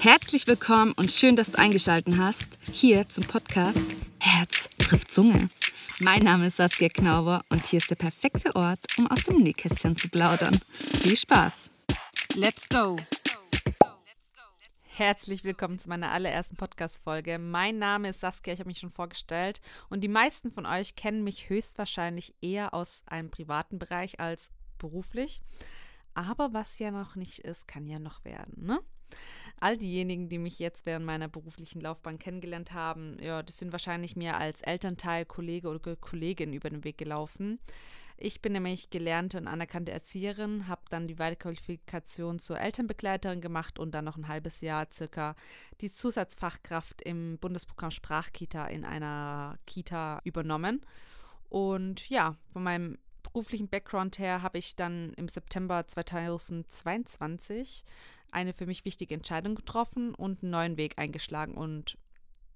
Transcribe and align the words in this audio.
Herzlich 0.00 0.46
willkommen 0.46 0.92
und 0.92 1.10
schön, 1.10 1.36
dass 1.36 1.52
du 1.52 1.58
eingeschaltet 1.58 2.18
hast 2.18 2.58
hier 2.70 3.08
zum 3.08 3.24
Podcast 3.24 3.96
Herz 4.20 4.68
trifft 4.78 5.12
Zunge. 5.12 5.48
Mein 5.98 6.22
Name 6.22 6.46
ist 6.46 6.56
Saskia 6.56 6.88
Knauber 6.88 7.42
und 7.48 7.66
hier 7.66 7.78
ist 7.78 7.90
der 7.90 7.96
perfekte 7.96 8.54
Ort, 8.54 8.80
um 8.98 9.06
aus 9.10 9.22
dem 9.24 9.42
Nähkästchen 9.42 9.96
zu 9.96 10.08
plaudern. 10.08 10.60
Viel 11.00 11.16
Spaß! 11.16 11.70
Let's 12.34 12.68
go! 12.68 12.96
Herzlich 14.84 15.44
willkommen 15.44 15.78
zu 15.78 15.88
meiner 15.88 16.12
allerersten 16.12 16.56
Podcast-Folge. 16.56 17.38
Mein 17.38 17.78
Name 17.78 18.10
ist 18.10 18.20
Saskia, 18.20 18.52
ich 18.54 18.60
habe 18.60 18.68
mich 18.68 18.78
schon 18.78 18.90
vorgestellt 18.90 19.60
und 19.88 20.02
die 20.02 20.08
meisten 20.08 20.50
von 20.50 20.66
euch 20.66 20.94
kennen 20.94 21.24
mich 21.24 21.48
höchstwahrscheinlich 21.48 22.34
eher 22.40 22.72
aus 22.74 23.02
einem 23.06 23.30
privaten 23.30 23.78
Bereich 23.78 24.20
als 24.20 24.50
beruflich. 24.78 25.40
Aber 26.14 26.54
was 26.54 26.78
ja 26.78 26.90
noch 26.90 27.14
nicht 27.14 27.40
ist, 27.40 27.68
kann 27.68 27.86
ja 27.86 27.98
noch 27.98 28.24
werden, 28.24 28.64
ne? 28.64 28.80
All 29.58 29.78
diejenigen, 29.78 30.28
die 30.28 30.38
mich 30.38 30.58
jetzt 30.58 30.84
während 30.84 31.06
meiner 31.06 31.28
beruflichen 31.28 31.80
Laufbahn 31.80 32.18
kennengelernt 32.18 32.72
haben, 32.72 33.16
ja, 33.20 33.42
das 33.42 33.58
sind 33.58 33.72
wahrscheinlich 33.72 34.14
mir 34.14 34.36
als 34.36 34.60
Elternteil, 34.62 35.24
Kollege 35.24 35.68
oder 35.68 35.96
Kollegin 35.96 36.52
über 36.52 36.68
den 36.68 36.84
Weg 36.84 36.98
gelaufen. 36.98 37.58
Ich 38.18 38.40
bin 38.40 38.52
nämlich 38.52 38.88
gelernte 38.88 39.36
und 39.36 39.46
anerkannte 39.46 39.92
Erzieherin, 39.92 40.68
habe 40.68 40.80
dann 40.88 41.06
die 41.06 41.18
Weiterqualifikation 41.18 42.38
zur 42.38 42.58
Elternbegleiterin 42.58 43.42
gemacht 43.42 43.78
und 43.78 43.94
dann 43.94 44.06
noch 44.06 44.16
ein 44.16 44.28
halbes 44.28 44.62
Jahr 44.62 44.86
circa 44.90 45.36
die 45.82 45.92
Zusatzfachkraft 45.92 47.02
im 47.02 47.36
Bundesprogramm 47.38 47.90
Sprachkita 47.90 48.66
in 48.68 48.86
einer 48.86 49.58
Kita 49.66 50.20
übernommen. 50.24 50.80
Und 51.50 52.08
ja, 52.08 52.36
von 52.52 52.62
meinem 52.62 52.98
beruflichen 53.36 53.68
Background 53.68 54.18
her 54.18 54.40
habe 54.40 54.56
ich 54.56 54.76
dann 54.76 55.12
im 55.18 55.28
September 55.28 55.86
2022 55.86 57.84
eine 58.32 58.54
für 58.54 58.64
mich 58.64 58.86
wichtige 58.86 59.12
Entscheidung 59.12 59.56
getroffen 59.56 60.14
und 60.14 60.42
einen 60.42 60.52
neuen 60.52 60.78
Weg 60.78 60.96
eingeschlagen. 60.96 61.52
Und 61.54 61.98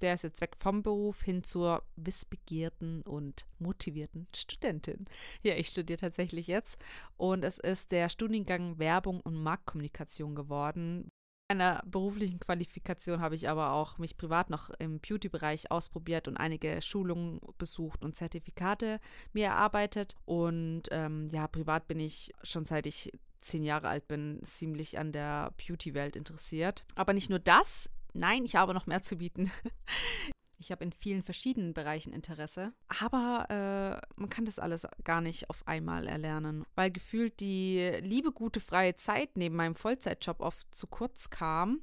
der 0.01 0.15
ist 0.15 0.23
jetzt 0.23 0.41
weg 0.41 0.57
vom 0.57 0.83
Beruf 0.83 1.21
hin 1.21 1.45
zur 1.45 1.83
wissbegierten 1.97 3.03
und 3.03 3.45
motivierten 3.59 4.27
Studentin. 4.35 5.05
Ja, 5.43 5.55
ich 5.55 5.69
studiere 5.69 5.99
tatsächlich 5.99 6.47
jetzt 6.47 6.79
und 7.19 7.45
es 7.45 7.59
ist 7.59 7.93
der 7.93 8.09
Studiengang 8.09 8.79
Werbung 8.79 9.21
und 9.21 9.35
Marktkommunikation 9.35 10.35
geworden. 10.35 11.11
In 11.51 11.59
meiner 11.59 11.83
beruflichen 11.85 12.39
Qualifikation 12.39 13.21
habe 13.21 13.35
ich 13.35 13.49
aber 13.49 13.73
auch 13.73 13.99
mich 13.99 14.17
privat 14.17 14.51
noch 14.51 14.71
im 14.79 15.01
Beauty-Bereich 15.01 15.73
ausprobiert 15.73 16.29
und 16.29 16.37
einige 16.37 16.81
Schulungen 16.81 17.41
besucht 17.59 18.05
und 18.05 18.15
Zertifikate 18.15 19.01
mir 19.33 19.47
erarbeitet. 19.47 20.15
Und 20.27 20.85
ähm, 20.93 21.29
ja, 21.33 21.49
privat 21.49 21.89
bin 21.89 21.99
ich 21.99 22.33
schon 22.45 22.65
seit 22.65 22.87
ich 22.87 23.11
zehn 23.41 23.65
Jahre 23.65 23.89
alt 23.89 24.07
bin, 24.07 24.39
ziemlich 24.45 24.97
an 24.97 25.11
der 25.11 25.53
Beauty-Welt 25.67 26.15
interessiert. 26.15 26.85
Aber 26.95 27.15
nicht 27.15 27.31
nur 27.31 27.41
das, 27.41 27.91
nein, 28.13 28.45
ich 28.45 28.55
habe 28.55 28.73
noch 28.73 28.87
mehr 28.87 29.03
zu 29.03 29.17
bieten. 29.17 29.51
Ich 30.61 30.71
habe 30.71 30.85
in 30.85 30.93
vielen 30.93 31.23
verschiedenen 31.23 31.73
Bereichen 31.73 32.13
Interesse, 32.13 32.75
aber 33.01 33.47
äh, 33.49 34.21
man 34.21 34.29
kann 34.29 34.45
das 34.45 34.59
alles 34.59 34.87
gar 35.05 35.23
nicht 35.23 35.49
auf 35.49 35.67
einmal 35.67 36.07
erlernen, 36.07 36.67
weil 36.75 36.91
gefühlt 36.91 37.41
die 37.41 37.79
liebe 38.03 38.31
gute 38.31 38.61
freie 38.61 38.95
Zeit 38.95 39.39
neben 39.39 39.57
meinem 39.57 39.75
Vollzeitjob 39.75 40.41
oft 40.41 40.75
zu 40.75 40.87
kurz 40.87 41.31
kam. 41.31 41.81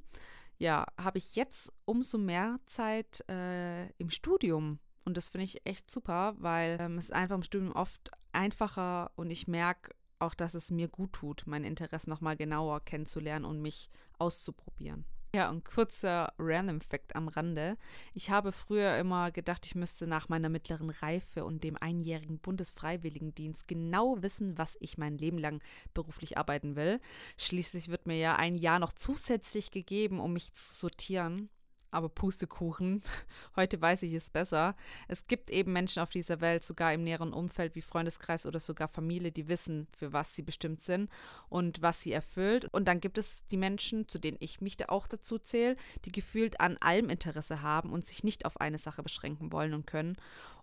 Ja, 0.58 0.86
habe 0.96 1.18
ich 1.18 1.34
jetzt 1.34 1.72
umso 1.86 2.18
mehr 2.18 2.60
Zeit 2.66 3.28
äh, 3.28 3.88
im 3.98 4.10
Studium 4.10 4.78
und 5.04 5.16
das 5.16 5.30
finde 5.30 5.46
ich 5.46 5.66
echt 5.66 5.90
super, 5.90 6.36
weil 6.38 6.78
ähm, 6.80 6.98
es 6.98 7.10
einfach 7.10 7.34
im 7.34 7.42
Studium 7.42 7.72
oft 7.72 8.12
einfacher 8.32 9.10
und 9.16 9.32
ich 9.32 9.48
merke, 9.48 9.90
auch, 10.20 10.34
dass 10.34 10.54
es 10.54 10.70
mir 10.70 10.86
gut 10.86 11.14
tut, 11.14 11.44
mein 11.46 11.64
Interesse 11.64 12.08
nochmal 12.08 12.36
genauer 12.36 12.84
kennenzulernen 12.84 13.44
und 13.44 13.60
mich 13.60 13.90
auszuprobieren. 14.18 15.04
Ja, 15.34 15.50
ein 15.50 15.62
kurzer 15.62 16.32
Random 16.38 16.80
Fact 16.80 17.14
am 17.14 17.28
Rande. 17.28 17.76
Ich 18.14 18.30
habe 18.30 18.50
früher 18.50 18.96
immer 18.96 19.30
gedacht, 19.30 19.66
ich 19.66 19.74
müsste 19.74 20.06
nach 20.06 20.30
meiner 20.30 20.48
mittleren 20.48 20.88
Reife 20.88 21.44
und 21.44 21.64
dem 21.64 21.76
einjährigen 21.76 22.38
Bundesfreiwilligendienst 22.38 23.68
genau 23.68 24.22
wissen, 24.22 24.56
was 24.56 24.78
ich 24.80 24.96
mein 24.96 25.18
Leben 25.18 25.36
lang 25.36 25.62
beruflich 25.92 26.38
arbeiten 26.38 26.76
will. 26.76 26.98
Schließlich 27.36 27.88
wird 27.88 28.06
mir 28.06 28.16
ja 28.16 28.36
ein 28.36 28.54
Jahr 28.54 28.78
noch 28.78 28.94
zusätzlich 28.94 29.70
gegeben, 29.70 30.18
um 30.18 30.32
mich 30.32 30.54
zu 30.54 30.72
sortieren 30.72 31.50
aber 31.90 32.08
Pustekuchen. 32.08 33.02
Heute 33.56 33.80
weiß 33.80 34.02
ich 34.02 34.14
es 34.14 34.30
besser. 34.30 34.76
Es 35.08 35.26
gibt 35.26 35.50
eben 35.50 35.72
Menschen 35.72 36.02
auf 36.02 36.10
dieser 36.10 36.40
Welt, 36.40 36.64
sogar 36.64 36.92
im 36.92 37.02
näheren 37.02 37.32
Umfeld 37.32 37.74
wie 37.74 37.82
Freundeskreis 37.82 38.46
oder 38.46 38.60
sogar 38.60 38.88
Familie, 38.88 39.32
die 39.32 39.48
wissen, 39.48 39.86
für 39.96 40.12
was 40.12 40.34
sie 40.34 40.42
bestimmt 40.42 40.82
sind 40.82 41.10
und 41.48 41.82
was 41.82 42.02
sie 42.02 42.12
erfüllt. 42.12 42.66
Und 42.72 42.86
dann 42.86 43.00
gibt 43.00 43.18
es 43.18 43.46
die 43.48 43.56
Menschen, 43.56 44.08
zu 44.08 44.18
denen 44.18 44.38
ich 44.40 44.60
mich 44.60 44.76
da 44.76 44.86
auch 44.88 45.06
dazu 45.06 45.38
zähle, 45.38 45.76
die 46.04 46.12
gefühlt 46.12 46.60
an 46.60 46.76
allem 46.78 47.08
Interesse 47.08 47.62
haben 47.62 47.92
und 47.92 48.04
sich 48.04 48.24
nicht 48.24 48.44
auf 48.44 48.60
eine 48.60 48.78
Sache 48.78 49.02
beschränken 49.02 49.52
wollen 49.52 49.74
und 49.74 49.86
können. 49.86 50.16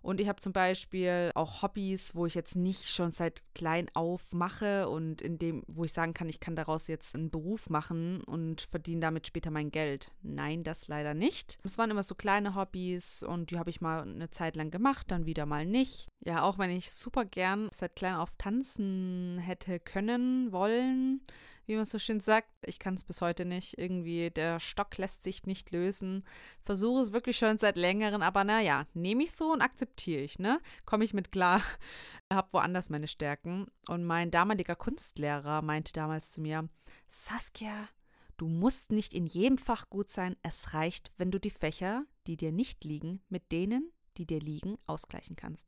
Und 0.06 0.20
ich 0.20 0.28
habe 0.28 0.38
zum 0.40 0.52
Beispiel 0.52 1.32
auch 1.34 1.62
Hobbys, 1.62 2.14
wo 2.14 2.26
ich 2.26 2.36
jetzt 2.36 2.54
nicht 2.54 2.88
schon 2.88 3.10
seit 3.10 3.42
klein 3.56 3.88
auf 3.94 4.32
mache 4.32 4.88
und 4.88 5.20
in 5.20 5.36
dem, 5.36 5.64
wo 5.66 5.82
ich 5.82 5.92
sagen 5.92 6.14
kann, 6.14 6.28
ich 6.28 6.38
kann 6.38 6.54
daraus 6.54 6.86
jetzt 6.86 7.16
einen 7.16 7.28
Beruf 7.28 7.68
machen 7.70 8.22
und 8.22 8.60
verdiene 8.60 9.00
damit 9.00 9.26
später 9.26 9.50
mein 9.50 9.72
Geld. 9.72 10.12
Nein, 10.22 10.62
das 10.62 10.86
leider 10.86 11.12
nicht. 11.12 11.58
Es 11.64 11.76
waren 11.76 11.90
immer 11.90 12.04
so 12.04 12.14
kleine 12.14 12.54
Hobbys 12.54 13.24
und 13.24 13.50
die 13.50 13.58
habe 13.58 13.70
ich 13.70 13.80
mal 13.80 14.02
eine 14.02 14.30
Zeit 14.30 14.54
lang 14.54 14.70
gemacht, 14.70 15.10
dann 15.10 15.26
wieder 15.26 15.44
mal 15.44 15.66
nicht. 15.66 16.06
Ja, 16.24 16.44
auch 16.44 16.56
wenn 16.56 16.70
ich 16.70 16.92
super 16.92 17.24
gern 17.24 17.68
seit 17.74 17.96
klein 17.96 18.14
auf 18.14 18.32
tanzen 18.38 19.38
hätte 19.38 19.80
können, 19.80 20.52
wollen, 20.52 21.20
wie 21.66 21.76
man 21.76 21.84
so 21.84 21.98
schön 21.98 22.20
sagt. 22.20 22.48
Ich 22.64 22.78
kann 22.78 22.94
es 22.94 23.04
bis 23.04 23.20
heute 23.20 23.44
nicht. 23.44 23.78
Irgendwie, 23.78 24.30
der 24.30 24.60
Stock 24.60 24.96
lässt 24.98 25.22
sich 25.22 25.44
nicht 25.46 25.70
lösen. 25.70 26.24
Versuche 26.62 27.02
es 27.02 27.12
wirklich 27.12 27.36
schon 27.36 27.58
seit 27.58 27.76
längerem, 27.76 28.22
aber 28.22 28.44
naja, 28.44 28.86
nehme 28.94 29.24
ich 29.24 29.32
so 29.32 29.52
und 29.52 29.62
akzeptiere 29.62 30.22
ich, 30.22 30.38
ne? 30.38 30.60
Komme 30.84 31.04
ich 31.04 31.14
mit 31.14 31.32
klar. 31.32 31.62
Habe 32.32 32.52
woanders 32.52 32.90
meine 32.90 33.08
Stärken. 33.08 33.66
Und 33.88 34.04
mein 34.04 34.30
damaliger 34.30 34.76
Kunstlehrer 34.76 35.62
meinte 35.62 35.92
damals 35.92 36.32
zu 36.32 36.40
mir, 36.40 36.68
Saskia, 37.08 37.88
du 38.36 38.48
musst 38.48 38.92
nicht 38.92 39.14
in 39.14 39.26
jedem 39.26 39.58
Fach 39.58 39.88
gut 39.90 40.10
sein. 40.10 40.36
Es 40.42 40.74
reicht, 40.74 41.12
wenn 41.16 41.30
du 41.30 41.40
die 41.40 41.50
Fächer, 41.50 42.04
die 42.26 42.36
dir 42.36 42.52
nicht 42.52 42.84
liegen, 42.84 43.22
mit 43.28 43.52
denen, 43.52 43.92
die 44.16 44.26
dir 44.26 44.40
liegen, 44.40 44.78
ausgleichen 44.86 45.36
kannst. 45.36 45.66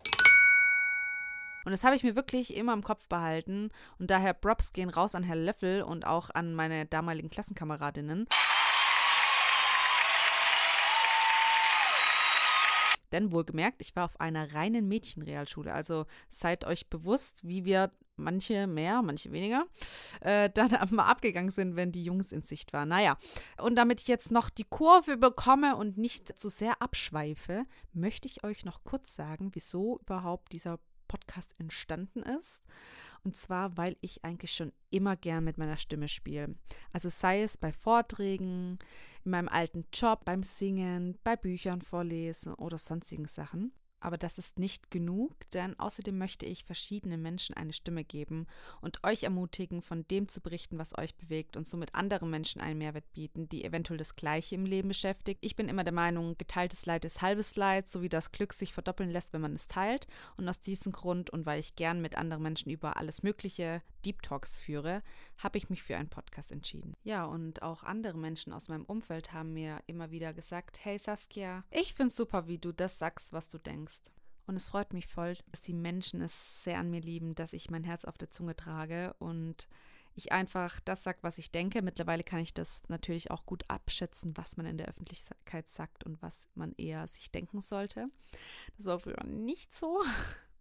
Und 1.68 1.72
das 1.72 1.84
habe 1.84 1.94
ich 1.94 2.02
mir 2.02 2.16
wirklich 2.16 2.56
immer 2.56 2.72
im 2.72 2.82
Kopf 2.82 3.08
behalten. 3.08 3.68
Und 3.98 4.10
daher 4.10 4.32
Props 4.32 4.72
gehen 4.72 4.88
raus 4.88 5.14
an 5.14 5.22
Herr 5.22 5.36
Löffel 5.36 5.82
und 5.82 6.06
auch 6.06 6.30
an 6.30 6.54
meine 6.54 6.86
damaligen 6.86 7.28
Klassenkameradinnen. 7.28 8.26
Denn 13.12 13.32
wohlgemerkt, 13.32 13.82
ich 13.82 13.94
war 13.94 14.06
auf 14.06 14.18
einer 14.18 14.54
reinen 14.54 14.88
Mädchenrealschule. 14.88 15.70
Also 15.70 16.06
seid 16.30 16.64
euch 16.64 16.88
bewusst, 16.88 17.46
wie 17.46 17.66
wir 17.66 17.92
manche 18.16 18.66
mehr, 18.66 19.02
manche 19.02 19.30
weniger, 19.30 19.66
äh, 20.22 20.48
dann 20.54 20.70
mal 20.90 21.04
abgegangen 21.04 21.50
sind, 21.50 21.76
wenn 21.76 21.92
die 21.92 22.02
Jungs 22.02 22.32
in 22.32 22.40
Sicht 22.40 22.72
waren. 22.72 22.88
Naja, 22.88 23.18
und 23.60 23.76
damit 23.76 24.00
ich 24.00 24.08
jetzt 24.08 24.30
noch 24.30 24.48
die 24.48 24.64
Kurve 24.64 25.18
bekomme 25.18 25.76
und 25.76 25.98
nicht 25.98 26.38
zu 26.38 26.48
sehr 26.48 26.80
abschweife, 26.80 27.64
möchte 27.92 28.26
ich 28.26 28.42
euch 28.42 28.64
noch 28.64 28.84
kurz 28.84 29.14
sagen, 29.14 29.50
wieso 29.52 29.98
überhaupt 29.98 30.52
dieser 30.52 30.78
Podcast 31.08 31.54
entstanden 31.58 32.22
ist. 32.22 32.62
Und 33.24 33.36
zwar, 33.36 33.76
weil 33.76 33.96
ich 34.00 34.24
eigentlich 34.24 34.52
schon 34.52 34.72
immer 34.91 35.16
gern 35.16 35.44
mit 35.44 35.58
meiner 35.58 35.76
Stimme 35.76 36.08
spiele. 36.08 36.54
Also 36.92 37.08
sei 37.08 37.42
es 37.42 37.58
bei 37.58 37.72
Vorträgen, 37.72 38.78
in 39.24 39.30
meinem 39.32 39.48
alten 39.48 39.86
Job, 39.92 40.24
beim 40.24 40.42
Singen, 40.42 41.18
bei 41.24 41.34
Büchern 41.36 41.82
vorlesen 41.82 42.54
oder 42.54 42.78
sonstigen 42.78 43.26
Sachen. 43.26 43.72
Aber 44.00 44.16
das 44.16 44.38
ist 44.38 44.59
nicht 44.59 44.91
genug, 44.91 45.34
denn 45.50 45.78
außerdem 45.78 46.16
möchte 46.16 46.47
ich 46.47 46.64
verschiedenen 46.64 47.20
Menschen 47.20 47.56
eine 47.56 47.72
Stimme 47.72 48.04
geben 48.04 48.47
und 48.81 49.03
euch 49.04 49.25
ermutigen, 49.25 49.82
von 49.82 50.06
dem 50.09 50.28
zu 50.28 50.41
berichten, 50.41 50.78
was 50.78 50.97
euch 50.97 51.16
bewegt 51.16 51.56
und 51.56 51.66
somit 51.66 51.94
anderen 51.94 52.31
Menschen 52.31 52.60
einen 52.60 52.78
Mehrwert 52.78 53.12
bieten, 53.12 53.48
die 53.48 53.64
eventuell 53.64 53.98
das 53.98 54.14
Gleiche 54.14 54.54
im 54.54 54.64
Leben 54.64 54.88
beschäftigt. 54.88 55.45
Ich 55.45 55.56
bin 55.56 55.68
immer 55.68 55.84
der 55.84 55.92
Meinung, 55.92 56.36
geteiltes 56.39 56.86
Leid 56.86 57.04
ist 57.04 57.22
halbes 57.22 57.56
Leid, 57.56 57.89
so 57.89 58.03
wie 58.03 58.09
das 58.09 58.30
Glück 58.30 58.53
sich 58.53 58.72
verdoppeln 58.72 59.10
lässt, 59.10 59.33
wenn 59.33 59.41
man 59.41 59.54
es 59.54 59.66
teilt. 59.66 60.06
Und 60.36 60.48
aus 60.48 60.60
diesem 60.60 60.92
Grund 60.92 61.30
und 61.30 61.47
weil 61.47 61.59
ich 61.59 61.74
gern 61.74 62.00
mit 62.00 62.16
anderen 62.16 62.42
Menschen 62.42 62.71
über 62.71 62.97
alles 62.97 63.22
Mögliche 63.22 63.83
Deep 64.04 64.22
Talks 64.22 64.56
führe, 64.56 65.03
habe 65.38 65.58
ich 65.58 65.70
mich 65.70 65.82
für 65.82 65.96
einen 65.96 66.08
Podcast 66.08 66.52
entschieden. 66.52 66.94
Ja, 67.04 67.24
und 67.24 67.62
auch 67.62 67.82
andere 67.82 68.18
Menschen 68.18 68.52
aus 68.52 68.68
meinem 68.68 68.84
Umfeld 68.84 69.32
haben 69.32 69.52
mir 69.52 69.80
immer 69.86 70.10
wieder 70.10 70.34
gesagt, 70.34 70.84
hey 70.84 70.98
Saskia, 70.98 71.64
ich 71.70 71.94
finde 71.94 72.08
es 72.08 72.16
super, 72.16 72.46
wie 72.48 72.58
du 72.58 72.72
das 72.72 72.98
sagst, 72.98 73.32
was 73.32 73.48
du 73.48 73.58
denkst. 73.58 74.02
Und 74.46 74.56
es 74.56 74.68
freut 74.68 74.94
mich 74.94 75.06
voll, 75.06 75.34
dass 75.50 75.60
die 75.60 75.74
Menschen 75.74 76.22
es 76.22 76.64
sehr 76.64 76.78
an 76.78 76.90
mir 76.90 77.00
lieben, 77.00 77.34
dass 77.34 77.52
ich 77.52 77.70
mein 77.70 77.84
Herz 77.84 78.04
auf 78.04 78.16
der 78.16 78.30
Zunge 78.30 78.56
trage 78.56 79.14
und 79.18 79.68
ich 80.14 80.32
einfach 80.32 80.80
das 80.80 81.04
sage, 81.04 81.18
was 81.22 81.38
ich 81.38 81.50
denke. 81.50 81.82
Mittlerweile 81.82 82.24
kann 82.24 82.40
ich 82.40 82.52
das 82.52 82.82
natürlich 82.88 83.30
auch 83.30 83.46
gut 83.46 83.64
abschätzen, 83.68 84.36
was 84.36 84.56
man 84.56 84.66
in 84.66 84.78
der 84.78 84.88
Öffentlichkeit 84.88 85.68
sagt 85.68 86.04
und 86.04 86.20
was 86.22 86.48
man 86.54 86.72
eher 86.76 87.06
sich 87.06 87.30
denken 87.30 87.60
sollte. 87.60 88.08
Das 88.76 88.86
war 88.86 88.98
früher 88.98 89.22
nicht 89.24 89.76
so. 89.76 90.02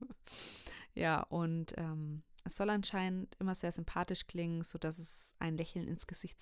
ja, 0.94 1.22
und 1.24 1.74
ähm, 1.78 2.24
Es 2.48 2.56
soll 2.56 2.70
anscheinend 2.70 3.36
immer 3.40 3.56
sehr 3.56 3.74
sympathisch 3.74 4.26
klingen, 4.26 4.64
sodass 4.64 4.98
es 5.00 5.34
ein 5.38 5.58
Lächeln 5.58 5.88
ins 5.88 6.08
Gesicht 6.08 6.40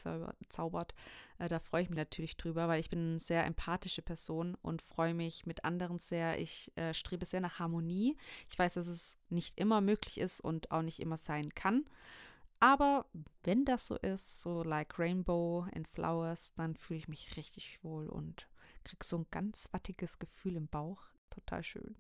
zaubert. 0.50 0.94
Äh, 1.40 1.48
da 1.48 1.60
freue 1.60 1.82
ich 1.82 1.90
mich 1.90 1.98
natürlich 1.98 2.38
drüber, 2.38 2.68
weil 2.68 2.80
ich 2.80 2.90
bin 2.90 3.00
eine 3.00 3.20
sehr 3.20 3.44
empathische 3.46 4.04
Person 4.04 4.56
und 4.62 4.84
freue 4.84 5.16
mich 5.16 5.46
mit 5.46 5.66
anderen 5.66 5.98
sehr. 6.00 6.40
Ich 6.40 6.72
äh, 6.76 6.94
strebe 6.94 7.26
sehr 7.26 7.42
nach 7.42 7.58
Harmonie. 7.58 8.16
Ich 8.50 8.58
weiß, 8.58 8.76
dass 8.76 8.88
es 8.88 9.18
nicht 9.30 9.60
immer 9.60 9.82
möglich 9.82 10.20
ist 10.20 10.42
und 10.42 10.72
auch 10.72 10.84
nicht 10.84 11.00
immer 11.00 11.18
sein 11.18 11.54
kann. 11.56 11.86
Aber 12.60 13.06
wenn 13.44 13.66
das 13.66 13.88
so 13.88 13.98
ist, 13.98 14.44
so 14.44 14.64
like 14.64 14.98
Rainbow 15.00 15.68
and 15.76 15.88
Flowers, 15.88 16.54
dann 16.56 16.76
fühle 16.76 17.00
ich 17.00 17.08
mich 17.08 17.36
richtig 17.36 17.80
wohl 17.84 18.08
und 18.08 18.48
kriege 18.84 19.04
so 19.04 19.18
ein 19.18 19.26
ganz 19.32 19.70
wattiges 19.72 20.20
Gefühl 20.20 20.56
im 20.56 20.68
Bauch. 20.68 21.02
Total 21.32 21.64
schön. 21.64 21.96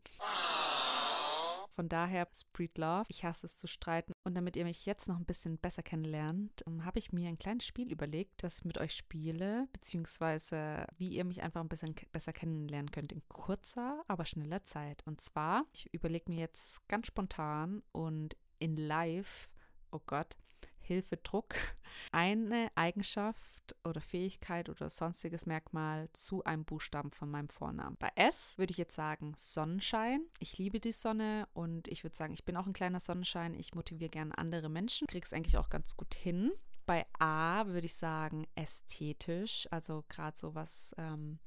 Von 1.75 1.89
daher, 1.89 2.27
Spread 2.33 2.77
Love. 2.77 3.05
Ich 3.09 3.25
hasse 3.25 3.45
es 3.45 3.57
zu 3.57 3.67
streiten. 3.67 4.13
Und 4.23 4.35
damit 4.35 4.55
ihr 4.55 4.63
mich 4.63 4.85
jetzt 4.85 5.07
noch 5.07 5.17
ein 5.17 5.25
bisschen 5.25 5.57
besser 5.57 5.83
kennenlernt, 5.83 6.63
ähm, 6.67 6.85
habe 6.85 6.99
ich 6.99 7.11
mir 7.11 7.27
ein 7.27 7.37
kleines 7.37 7.65
Spiel 7.65 7.91
überlegt, 7.91 8.43
das 8.43 8.59
ich 8.59 8.65
mit 8.65 8.77
euch 8.77 8.95
spiele, 8.95 9.67
beziehungsweise 9.73 10.87
wie 10.97 11.09
ihr 11.09 11.25
mich 11.25 11.43
einfach 11.43 11.61
ein 11.61 11.69
bisschen 11.69 11.95
besser 12.11 12.31
kennenlernen 12.31 12.91
könnt 12.91 13.11
in 13.11 13.21
kurzer, 13.27 14.03
aber 14.07 14.25
schneller 14.25 14.63
Zeit. 14.63 15.03
Und 15.05 15.19
zwar, 15.19 15.65
ich 15.73 15.93
überlege 15.93 16.31
mir 16.31 16.39
jetzt 16.39 16.87
ganz 16.87 17.07
spontan 17.07 17.83
und 17.91 18.37
in 18.59 18.77
live, 18.77 19.49
oh 19.91 19.99
Gott, 20.05 20.35
Hilfe, 20.85 21.17
Druck, 21.17 21.55
eine 22.11 22.69
Eigenschaft 22.75 23.75
oder 23.83 24.01
Fähigkeit 24.01 24.69
oder 24.69 24.89
sonstiges 24.89 25.45
Merkmal 25.45 26.09
zu 26.13 26.43
einem 26.43 26.65
Buchstaben 26.65 27.11
von 27.11 27.29
meinem 27.29 27.49
Vornamen. 27.49 27.97
Bei 27.97 28.11
S 28.15 28.57
würde 28.57 28.71
ich 28.71 28.77
jetzt 28.77 28.95
sagen 28.95 29.33
Sonnenschein. 29.37 30.21
Ich 30.39 30.57
liebe 30.57 30.79
die 30.79 30.91
Sonne 30.91 31.47
und 31.53 31.87
ich 31.87 32.03
würde 32.03 32.15
sagen, 32.15 32.33
ich 32.33 32.45
bin 32.45 32.57
auch 32.57 32.67
ein 32.67 32.73
kleiner 32.73 32.99
Sonnenschein. 32.99 33.53
Ich 33.53 33.73
motiviere 33.73 34.09
gerne 34.09 34.37
andere 34.37 34.69
Menschen, 34.69 35.07
kriege 35.07 35.25
es 35.25 35.33
eigentlich 35.33 35.57
auch 35.57 35.69
ganz 35.69 35.97
gut 35.97 36.13
hin. 36.13 36.51
Bei 36.85 37.05
A 37.17 37.65
würde 37.67 37.87
ich 37.87 37.95
sagen 37.95 38.45
ästhetisch, 38.53 39.67
also 39.71 40.03
gerade 40.07 40.37
so 40.37 40.53
was 40.53 40.93
ähm, 40.99 41.39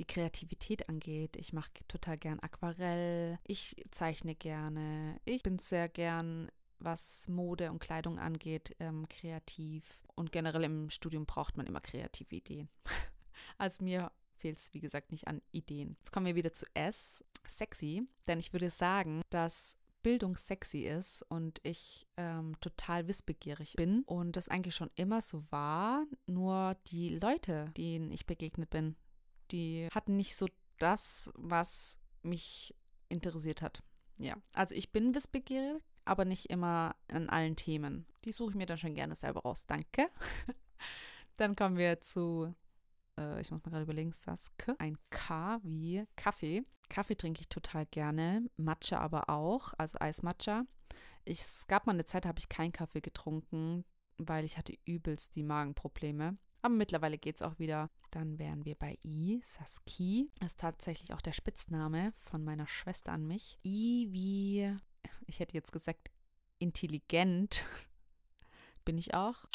die 0.00 0.04
Kreativität 0.04 0.88
angeht. 0.88 1.36
Ich 1.36 1.52
mache 1.52 1.70
total 1.86 2.18
gern 2.18 2.40
Aquarell, 2.40 3.38
ich 3.46 3.76
zeichne 3.90 4.34
gerne, 4.34 5.20
ich 5.24 5.42
bin 5.44 5.58
sehr 5.58 5.88
gern 5.88 6.50
was 6.80 7.28
Mode 7.28 7.70
und 7.70 7.78
Kleidung 7.78 8.18
angeht, 8.18 8.74
ähm, 8.80 9.08
kreativ. 9.08 10.02
Und 10.14 10.32
generell 10.32 10.64
im 10.64 10.90
Studium 10.90 11.26
braucht 11.26 11.56
man 11.56 11.66
immer 11.66 11.80
kreative 11.80 12.34
Ideen. 12.34 12.68
also 13.58 13.84
mir 13.84 14.10
fehlt 14.36 14.58
es, 14.58 14.72
wie 14.74 14.80
gesagt, 14.80 15.12
nicht 15.12 15.28
an 15.28 15.42
Ideen. 15.52 15.96
Jetzt 15.98 16.12
kommen 16.12 16.26
wir 16.26 16.34
wieder 16.34 16.52
zu 16.52 16.66
S, 16.74 17.24
sexy. 17.46 18.02
Denn 18.26 18.38
ich 18.38 18.52
würde 18.52 18.70
sagen, 18.70 19.22
dass 19.30 19.76
Bildung 20.02 20.36
sexy 20.36 20.80
ist 20.80 21.22
und 21.28 21.60
ich 21.62 22.06
ähm, 22.16 22.58
total 22.60 23.06
wissbegierig 23.06 23.74
bin 23.76 24.02
und 24.04 24.36
das 24.36 24.48
eigentlich 24.48 24.74
schon 24.74 24.90
immer 24.94 25.20
so 25.20 25.42
war. 25.50 26.04
Nur 26.26 26.76
die 26.86 27.18
Leute, 27.18 27.70
denen 27.76 28.10
ich 28.10 28.26
begegnet 28.26 28.70
bin, 28.70 28.96
die 29.50 29.88
hatten 29.92 30.16
nicht 30.16 30.36
so 30.36 30.46
das, 30.78 31.30
was 31.34 31.98
mich 32.22 32.74
interessiert 33.08 33.62
hat. 33.62 33.82
Ja, 34.18 34.36
also 34.54 34.74
ich 34.74 34.92
bin 34.92 35.14
wissbegierig, 35.14 35.82
aber 36.10 36.24
nicht 36.24 36.50
immer 36.50 36.96
an 37.06 37.28
allen 37.28 37.54
Themen. 37.54 38.04
Die 38.24 38.32
suche 38.32 38.50
ich 38.50 38.56
mir 38.56 38.66
dann 38.66 38.78
schon 38.78 38.94
gerne 38.94 39.14
selber 39.14 39.42
raus. 39.42 39.64
Danke. 39.66 40.10
dann 41.36 41.54
kommen 41.54 41.76
wir 41.76 42.00
zu, 42.00 42.52
äh, 43.16 43.40
ich 43.40 43.52
muss 43.52 43.62
mal 43.64 43.70
gerade 43.70 43.84
überlegen, 43.84 44.10
Saske. 44.10 44.74
Ein 44.80 44.98
K 45.10 45.60
wie 45.62 46.04
Kaffee. 46.16 46.64
Kaffee 46.88 47.14
trinke 47.14 47.42
ich 47.42 47.48
total 47.48 47.86
gerne, 47.86 48.50
Matcha 48.56 48.98
aber 48.98 49.30
auch, 49.30 49.72
also 49.78 49.98
Eismatcha. 50.00 50.64
Ich, 51.24 51.40
es 51.42 51.68
gab 51.68 51.86
mal 51.86 51.92
eine 51.92 52.04
Zeit, 52.04 52.24
da 52.24 52.30
habe 52.30 52.40
ich 52.40 52.48
keinen 52.48 52.72
Kaffee 52.72 53.00
getrunken, 53.00 53.84
weil 54.18 54.44
ich 54.44 54.58
hatte 54.58 54.76
übelst 54.84 55.36
die 55.36 55.44
Magenprobleme. 55.44 56.36
Aber 56.62 56.74
mittlerweile 56.74 57.18
geht 57.18 57.36
es 57.36 57.42
auch 57.42 57.60
wieder. 57.60 57.88
Dann 58.10 58.40
wären 58.40 58.64
wir 58.64 58.74
bei 58.74 58.98
I. 59.04 59.40
Saski 59.44 60.28
ist 60.44 60.58
tatsächlich 60.58 61.14
auch 61.14 61.22
der 61.22 61.32
Spitzname 61.32 62.12
von 62.16 62.42
meiner 62.42 62.66
Schwester 62.66 63.12
an 63.12 63.28
mich. 63.28 63.60
I 63.64 64.08
wie 64.10 64.76
ich 65.30 65.40
hätte 65.40 65.54
jetzt 65.54 65.72
gesagt, 65.72 66.10
intelligent 66.58 67.64
bin 68.84 68.98
ich 68.98 69.14
auch. 69.14 69.46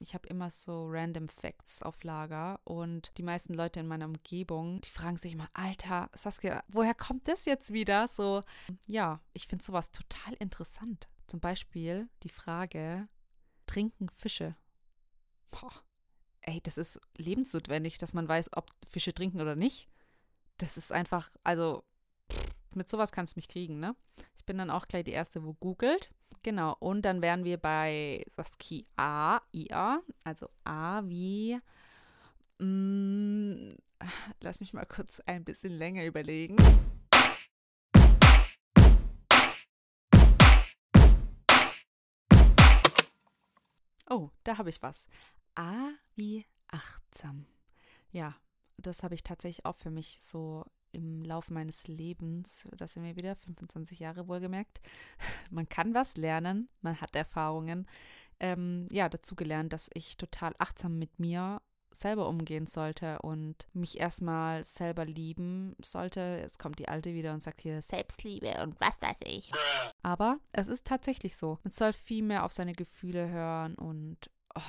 Ich 0.00 0.12
habe 0.12 0.28
immer 0.28 0.50
so 0.50 0.86
random 0.88 1.28
Facts 1.28 1.82
auf 1.82 2.02
Lager 2.02 2.60
und 2.64 3.16
die 3.16 3.22
meisten 3.22 3.54
Leute 3.54 3.80
in 3.80 3.86
meiner 3.86 4.06
Umgebung, 4.06 4.80
die 4.82 4.90
fragen 4.90 5.16
sich 5.16 5.32
immer, 5.32 5.48
Alter, 5.54 6.10
Saskia, 6.14 6.62
woher 6.68 6.94
kommt 6.94 7.28
das 7.28 7.44
jetzt 7.46 7.72
wieder? 7.72 8.08
So, 8.08 8.42
ja, 8.86 9.20
ich 9.32 9.46
finde 9.46 9.64
sowas 9.64 9.92
total 9.92 10.34
interessant. 10.34 11.08
Zum 11.26 11.40
Beispiel 11.40 12.08
die 12.22 12.28
Frage, 12.28 13.08
trinken 13.66 14.10
Fische? 14.10 14.56
Boah, 15.50 15.72
ey, 16.42 16.60
das 16.60 16.76
ist 16.76 17.00
lebensnotwendig, 17.16 17.96
dass 17.98 18.14
man 18.14 18.28
weiß, 18.28 18.50
ob 18.56 18.70
Fische 18.86 19.14
trinken 19.14 19.40
oder 19.40 19.56
nicht. 19.56 19.88
Das 20.58 20.76
ist 20.76 20.92
einfach, 20.92 21.30
also 21.44 21.84
mit 22.76 22.88
sowas 22.88 23.12
kannst 23.12 23.34
du 23.34 23.38
mich 23.38 23.48
kriegen, 23.48 23.78
ne? 23.78 23.94
Ich 24.36 24.44
bin 24.44 24.58
dann 24.58 24.70
auch 24.70 24.86
gleich 24.86 25.04
die 25.04 25.12
Erste, 25.12 25.44
wo 25.44 25.54
googelt. 25.54 26.10
Genau, 26.42 26.76
und 26.78 27.02
dann 27.02 27.22
wären 27.22 27.44
wir 27.44 27.56
bei 27.56 28.24
Saski 28.28 28.86
A, 28.96 29.40
IA, 29.54 30.02
also 30.24 30.50
A 30.64 31.02
wie, 31.06 31.58
mm, 32.58 33.70
lass 34.40 34.60
mich 34.60 34.74
mal 34.74 34.84
kurz 34.84 35.20
ein 35.20 35.44
bisschen 35.44 35.72
länger 35.72 36.04
überlegen. 36.04 36.56
Oh, 44.10 44.30
da 44.44 44.58
habe 44.58 44.68
ich 44.68 44.82
was. 44.82 45.08
A 45.54 45.90
wie 46.14 46.44
achtsam. 46.68 47.46
Ja, 48.12 48.36
das 48.76 49.02
habe 49.02 49.14
ich 49.14 49.22
tatsächlich 49.22 49.64
auch 49.64 49.76
für 49.76 49.90
mich 49.90 50.18
so 50.20 50.66
im 50.94 51.22
Laufe 51.22 51.52
meines 51.52 51.88
Lebens, 51.88 52.68
das 52.76 52.94
sind 52.94 53.04
wir 53.04 53.16
wieder, 53.16 53.36
25 53.36 53.98
Jahre 53.98 54.28
wohlgemerkt, 54.28 54.80
man 55.50 55.68
kann 55.68 55.94
was 55.94 56.16
lernen, 56.16 56.68
man 56.80 57.00
hat 57.00 57.14
Erfahrungen, 57.16 57.86
ähm, 58.40 58.88
ja, 58.90 59.08
dazu 59.08 59.34
gelernt, 59.34 59.72
dass 59.72 59.90
ich 59.94 60.16
total 60.16 60.54
achtsam 60.58 60.98
mit 60.98 61.18
mir 61.18 61.60
selber 61.94 62.28
umgehen 62.28 62.66
sollte 62.66 63.20
und 63.22 63.68
mich 63.72 64.00
erstmal 64.00 64.64
selber 64.64 65.04
lieben 65.04 65.76
sollte. 65.80 66.38
Jetzt 66.42 66.58
kommt 66.58 66.78
die 66.78 66.88
Alte 66.88 67.14
wieder 67.14 67.32
und 67.32 67.42
sagt 67.42 67.60
hier 67.60 67.80
Selbstliebe 67.80 68.62
und 68.62 68.80
was 68.80 69.00
weiß 69.00 69.16
ich. 69.26 69.52
Aber 70.02 70.38
es 70.52 70.68
ist 70.68 70.86
tatsächlich 70.86 71.36
so. 71.36 71.58
Man 71.62 71.70
soll 71.70 71.92
viel 71.92 72.24
mehr 72.24 72.44
auf 72.44 72.52
seine 72.52 72.72
Gefühle 72.72 73.28
hören 73.28 73.76
und 73.76 74.30
oh, 74.54 74.60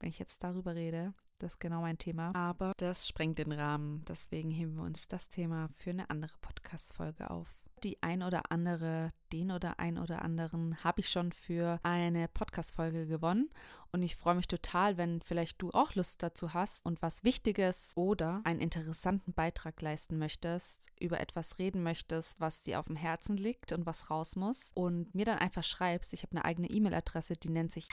wenn 0.00 0.10
ich 0.10 0.18
jetzt 0.18 0.42
darüber 0.42 0.74
rede, 0.74 1.14
das 1.38 1.54
ist 1.54 1.60
genau 1.60 1.82
mein 1.82 1.98
Thema. 1.98 2.34
Aber 2.34 2.72
das 2.78 3.08
sprengt 3.08 3.38
den 3.38 3.52
Rahmen. 3.52 4.04
Deswegen 4.08 4.50
heben 4.50 4.76
wir 4.76 4.84
uns 4.84 5.08
das 5.08 5.28
Thema 5.28 5.68
für 5.68 5.90
eine 5.90 6.08
andere 6.10 6.36
Podcast-Folge 6.40 7.30
auf. 7.30 7.48
Die 7.84 8.02
ein 8.02 8.22
oder 8.22 8.50
andere, 8.50 9.10
den 9.32 9.50
oder 9.50 9.78
ein 9.78 9.98
oder 9.98 10.22
anderen 10.22 10.82
habe 10.82 11.00
ich 11.00 11.10
schon 11.10 11.30
für 11.30 11.78
eine 11.82 12.26
Podcast-Folge 12.26 13.06
gewonnen. 13.06 13.50
Und 13.92 14.02
ich 14.02 14.16
freue 14.16 14.34
mich 14.34 14.48
total, 14.48 14.96
wenn 14.96 15.20
vielleicht 15.20 15.60
du 15.60 15.70
auch 15.72 15.94
Lust 15.94 16.22
dazu 16.22 16.54
hast 16.54 16.84
und 16.86 17.02
was 17.02 17.22
Wichtiges 17.22 17.92
oder 17.94 18.40
einen 18.44 18.60
interessanten 18.60 19.34
Beitrag 19.34 19.80
leisten 19.82 20.18
möchtest, 20.18 20.86
über 20.98 21.20
etwas 21.20 21.58
reden 21.58 21.82
möchtest, 21.82 22.40
was 22.40 22.62
dir 22.62 22.80
auf 22.80 22.86
dem 22.86 22.96
Herzen 22.96 23.36
liegt 23.36 23.72
und 23.72 23.84
was 23.84 24.10
raus 24.10 24.36
muss. 24.36 24.70
Und 24.74 25.14
mir 25.14 25.26
dann 25.26 25.38
einfach 25.38 25.62
schreibst. 25.62 26.14
Ich 26.14 26.22
habe 26.22 26.32
eine 26.32 26.46
eigene 26.46 26.70
E-Mail-Adresse, 26.70 27.34
die 27.34 27.50
nennt 27.50 27.72
sich 27.72 27.88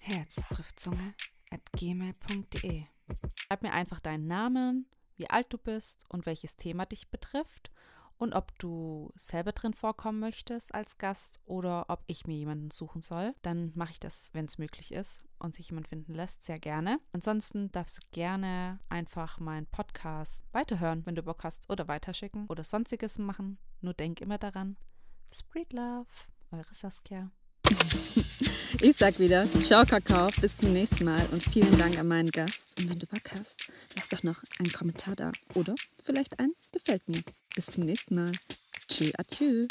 Herz 0.00 0.34
trifft 0.50 0.80
Zunge 0.80 1.14
gmail.de. 1.72 2.84
Schreib 3.36 3.62
mir 3.62 3.72
einfach 3.72 4.00
deinen 4.00 4.26
Namen, 4.26 4.86
wie 5.16 5.28
alt 5.30 5.52
du 5.52 5.58
bist 5.58 6.04
und 6.08 6.26
welches 6.26 6.56
Thema 6.56 6.86
dich 6.86 7.10
betrifft 7.10 7.70
und 8.16 8.34
ob 8.34 8.56
du 8.58 9.10
selber 9.16 9.52
drin 9.52 9.74
vorkommen 9.74 10.20
möchtest 10.20 10.74
als 10.74 10.98
Gast 10.98 11.40
oder 11.44 11.86
ob 11.88 12.04
ich 12.06 12.26
mir 12.26 12.36
jemanden 12.36 12.70
suchen 12.70 13.00
soll. 13.00 13.34
Dann 13.42 13.72
mache 13.74 13.92
ich 13.92 14.00
das, 14.00 14.30
wenn 14.32 14.44
es 14.44 14.58
möglich 14.58 14.92
ist 14.92 15.22
und 15.38 15.54
sich 15.54 15.68
jemand 15.70 15.88
finden 15.88 16.14
lässt, 16.14 16.44
sehr 16.44 16.58
gerne. 16.58 17.00
Ansonsten 17.12 17.70
darfst 17.72 17.98
du 17.98 18.08
gerne 18.12 18.78
einfach 18.88 19.40
meinen 19.40 19.66
Podcast 19.66 20.44
weiterhören, 20.52 21.04
wenn 21.06 21.16
du 21.16 21.22
Bock 21.22 21.44
hast 21.44 21.68
oder 21.70 21.88
weiterschicken 21.88 22.46
oder 22.48 22.64
sonstiges 22.64 23.18
machen. 23.18 23.58
Nur 23.80 23.94
denk 23.94 24.20
immer 24.20 24.38
daran. 24.38 24.76
Spread 25.32 25.72
Love, 25.72 26.06
eure 26.52 26.74
Saskia. 26.74 27.30
Ich 28.80 28.96
sag 28.96 29.18
wieder, 29.18 29.46
ciao 29.62 29.86
Kakao, 29.86 30.28
bis 30.40 30.58
zum 30.58 30.72
nächsten 30.72 31.04
Mal 31.04 31.24
und 31.32 31.42
vielen 31.42 31.78
Dank 31.78 31.98
an 31.98 32.08
meinen 32.08 32.30
Gast. 32.30 32.66
Und 32.78 32.90
wenn 32.90 32.98
du 32.98 33.06
Bock 33.06 33.30
hast, 33.32 33.68
lass 33.96 34.08
doch 34.10 34.22
noch 34.22 34.42
einen 34.58 34.72
Kommentar 34.72 35.16
da 35.16 35.32
oder 35.54 35.74
vielleicht 36.02 36.38
ein 36.38 36.52
Gefällt 36.72 37.08
mir. 37.08 37.22
Bis 37.54 37.66
zum 37.66 37.84
nächsten 37.84 38.16
Mal. 38.16 38.32
Tschö, 38.88 39.10
adieu. 39.16 39.66